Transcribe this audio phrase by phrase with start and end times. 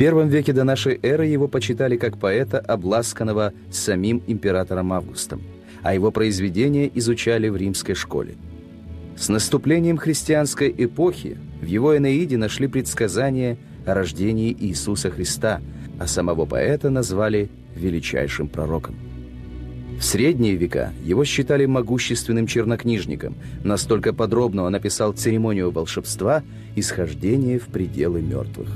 [0.00, 5.42] первом веке до нашей эры его почитали как поэта, обласканного самим императором Августом,
[5.82, 8.36] а его произведения изучали в римской школе.
[9.14, 15.60] С наступлением христианской эпохи в его Энеиде нашли предсказания о рождении Иисуса Христа,
[15.98, 18.96] а самого поэта назвали величайшим пророком.
[19.98, 26.42] В средние века его считали могущественным чернокнижником, настолько подробно он описал церемонию волшебства
[26.74, 28.70] и схождение в пределы мертвых.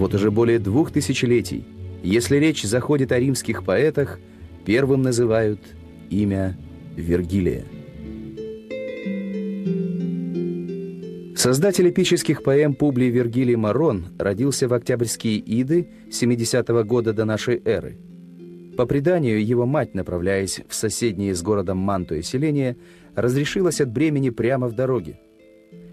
[0.00, 1.62] Вот уже более двух тысячелетий,
[2.02, 4.18] если речь заходит о римских поэтах,
[4.64, 5.60] первым называют
[6.08, 6.56] имя
[6.96, 7.66] Вергилия.
[11.36, 17.98] Создатель эпических поэм Публий Вергилий Марон родился в октябрьские Иды 70-го года до нашей эры–
[18.80, 22.78] по преданию, его мать, направляясь в соседнее с городом Мантуя селение,
[23.14, 25.20] разрешилась от бремени прямо в дороге.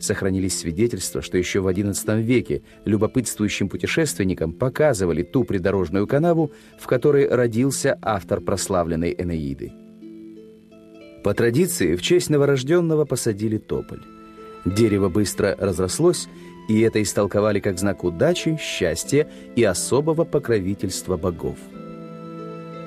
[0.00, 7.28] Сохранились свидетельства, что еще в XI веке любопытствующим путешественникам показывали ту придорожную канаву, в которой
[7.28, 9.72] родился автор прославленной Энеиды.
[11.22, 14.00] По традиции, в честь новорожденного посадили тополь.
[14.64, 16.28] Дерево быстро разрослось,
[16.70, 21.58] и это истолковали как знак удачи, счастья и особого покровительства богов.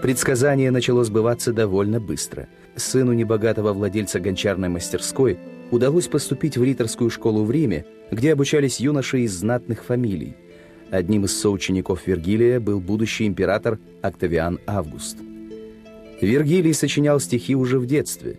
[0.02, 2.47] Предсказание начало сбываться довольно быстро.
[2.75, 5.38] Сыну небогатого владельца гончарной мастерской
[5.72, 10.36] удалось поступить в риторскую школу в Риме, где обучались юноши из знатных фамилий.
[10.92, 15.17] Одним из соучеников Вергилия был будущий император Октавиан Август.
[16.22, 18.38] Вергилий сочинял стихи уже в детстве.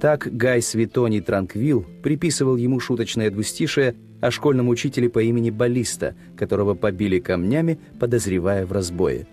[0.00, 6.74] Так Гай Светоний Транквил приписывал ему шуточное двустишее о школьном учителе по имени Баллиста, которого
[6.74, 9.26] побили камнями, подозревая в разбое.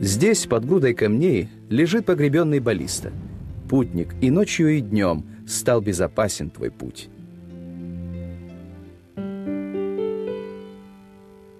[0.00, 3.12] Здесь, под грудой камней, лежит погребенный баллиста.
[3.68, 7.08] Путник, и ночью, и днем стал безопасен твой путь.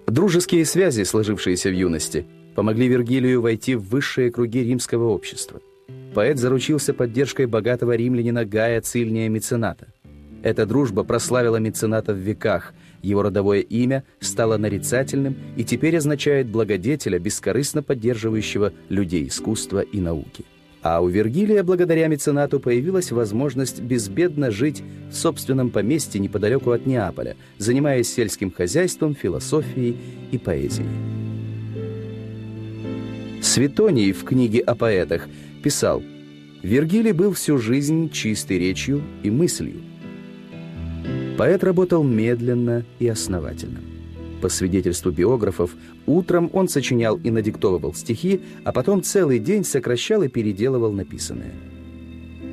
[0.07, 2.25] Дружеские связи, сложившиеся в юности,
[2.55, 5.61] помогли Вергилию войти в высшие круги римского общества.
[6.13, 9.87] Поэт заручился поддержкой богатого римлянина Гая Цильния Мецената.
[10.43, 17.19] Эта дружба прославила мецената в веках– его родовое имя стало нарицательным и теперь означает благодетеля,
[17.19, 20.45] бескорыстно поддерживающего людей искусства и науки.
[20.89, 27.35] А у Вергилия благодаря меценату появилась возможность безбедно жить в собственном поместье неподалеку от Неаполя,
[27.57, 29.97] занимаясь сельским хозяйством, философией
[30.31, 30.87] и поэзией.
[33.41, 35.27] Светоний в книге о поэтах
[35.61, 36.01] писал
[36.63, 39.81] «Вергилий был всю жизнь чистой речью и мыслью,
[41.37, 43.96] Поэт работал медленно и основательно.
[44.41, 45.71] По свидетельству биографов,
[46.05, 51.53] утром он сочинял и надиктовывал стихи, а потом целый день сокращал и переделывал написанное.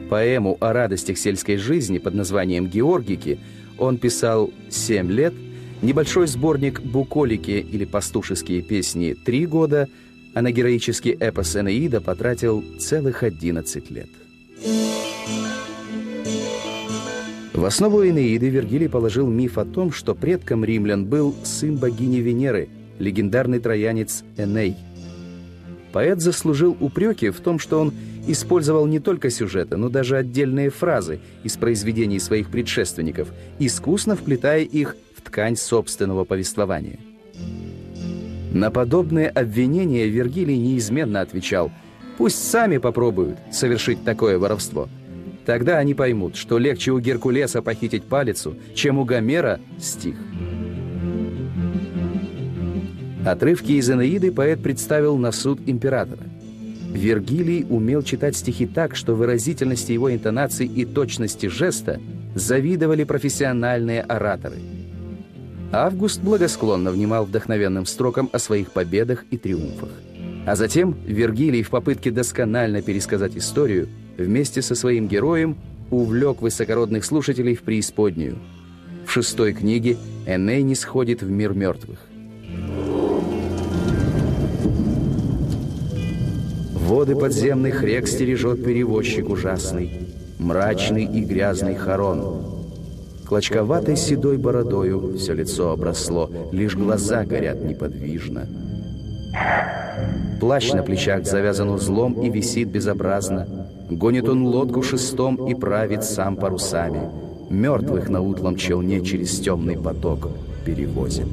[0.08, 3.38] Поэму о радостях сельской жизни под названием «Георгики»
[3.78, 5.34] он писал семь лет,
[5.82, 9.88] небольшой сборник «Буколики» или «Пастушеские песни»— три года,
[10.32, 14.08] а на героический эпос «Энеида» потратил целых одиннадцать лет.
[17.54, 22.68] В основу Энеиды Вергилий положил миф о том, что предком римлян был сын богини Венеры,
[22.98, 24.74] легендарный троянец Эней.
[25.92, 27.94] Поэт заслужил упреки в том, что он
[28.26, 33.28] использовал не только сюжеты, но даже отдельные фразы из произведений своих предшественников,
[33.60, 36.98] искусно вплетая их в ткань собственного повествования.
[38.52, 41.70] На подобные обвинения Вергилий неизменно отвечал
[42.18, 44.88] «Пусть сами попробуют совершить такое воровство».
[45.44, 50.16] Тогда они поймут, что легче у Геркулеса похитить палицу, чем у Гомера стих.
[53.26, 56.22] Отрывки из Энеиды поэт представил на суд императора.
[56.92, 62.00] Вергилий умел читать стихи так, что выразительности его интонаций и точности жеста
[62.34, 64.56] завидовали профессиональные ораторы.
[65.72, 69.88] Август благосклонно внимал вдохновенным строкам о своих победах и триумфах.
[70.46, 75.56] А затем Вергилий в попытке досконально пересказать историю вместе со своим героем
[75.90, 78.38] увлек высокородных слушателей в преисподнюю.
[79.06, 79.96] В шестой книге
[80.26, 81.98] Эней не сходит в мир мертвых.
[86.72, 90.08] Воды подземных рек стережет перевозчик ужасный,
[90.38, 92.54] мрачный и грязный Харон.
[93.26, 98.46] Клочковатой седой бородою все лицо обросло, лишь глаза горят неподвижно.
[100.40, 103.63] Плащ на плечах завязан узлом и висит безобразно.
[103.90, 107.10] Гонит он лодку шестом и правит сам парусами.
[107.50, 110.30] Мертвых на утлом челне через темный поток
[110.64, 111.26] перевозит.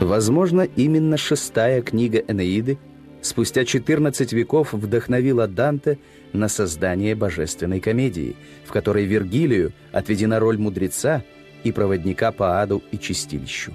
[0.00, 2.78] Возможно, именно шестая книга Энеиды
[3.22, 5.98] спустя 14 веков вдохновила Данте
[6.32, 11.24] на создание божественной комедии, в которой Вергилию отведена роль мудреца
[11.64, 13.72] и проводника по аду и чистилищу.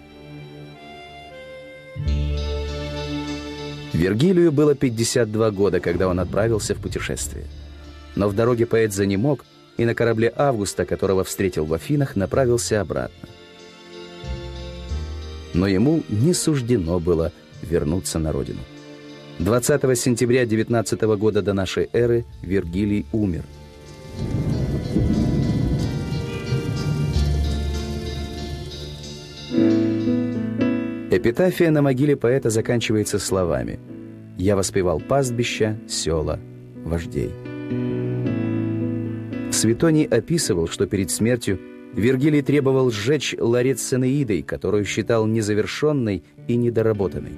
[3.93, 7.45] Вергилию было 52 года, когда он отправился в путешествие.
[8.15, 9.43] Но в дороге поэт занемог,
[9.77, 13.29] и на корабле Августа, которого встретил в Афинах, направился обратно.
[15.53, 17.31] Но ему не суждено было
[17.61, 18.59] вернуться на родину.
[19.39, 23.43] 20 сентября 19 года до нашей эры Вергилий умер.
[31.17, 33.79] Эпитафия на могиле поэта заканчивается словами
[34.37, 36.39] «Я воспевал пастбища, села,
[36.85, 37.31] вождей».
[39.51, 41.59] Светоний описывал, что перед смертью
[41.93, 47.33] Вергилий требовал сжечь ларец с Энеидой, которую считал незавершенной и недоработанной.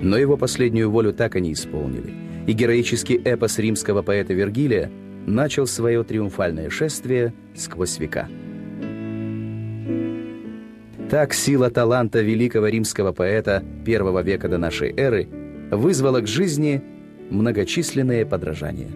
[0.00, 2.14] Но его последнюю волю так и не исполнили,
[2.46, 4.92] и героический эпос римского поэта Вергилия
[5.26, 8.28] начал свое триумфальное шествие сквозь века.
[11.10, 15.26] Так сила таланта великого римского поэта первого века до нашей эры
[15.72, 16.80] вызвала к жизни
[17.30, 18.86] многочисленные подражания.